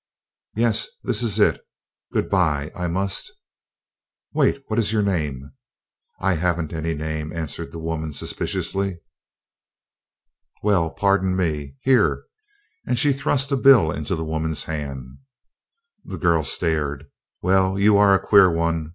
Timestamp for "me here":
11.35-12.23